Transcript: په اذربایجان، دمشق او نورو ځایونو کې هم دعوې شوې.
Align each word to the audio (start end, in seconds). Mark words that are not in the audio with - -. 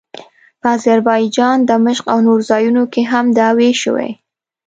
په 0.61 0.67
اذربایجان، 0.77 1.57
دمشق 1.71 2.05
او 2.13 2.17
نورو 2.27 2.43
ځایونو 2.51 2.83
کې 2.93 3.01
هم 3.11 3.25
دعوې 3.39 3.71
شوې. 3.81 4.09